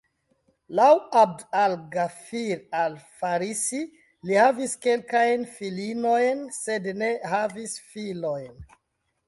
Laŭ 0.77 0.85
'Abd 1.19 1.43
al-Ghafir 1.63 2.63
al-Farisi, 2.79 3.83
li 4.31 4.39
havis 4.45 4.75
kelkajn 4.87 5.47
filinojn, 5.61 6.45
sed 6.61 6.91
ne 7.03 7.15
havis 7.35 7.81
filojn. 7.95 8.53